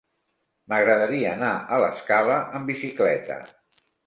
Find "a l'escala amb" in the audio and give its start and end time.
1.75-2.73